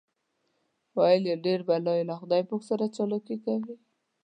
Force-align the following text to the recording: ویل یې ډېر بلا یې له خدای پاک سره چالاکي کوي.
ویل 0.97 1.23
یې 1.29 1.35
ډېر 1.45 1.59
بلا 1.67 1.93
یې 1.99 2.03
له 2.09 2.15
خدای 2.19 2.41
پاک 2.49 2.61
سره 2.69 2.93
چالاکي 2.95 3.37
کوي. 3.45 3.75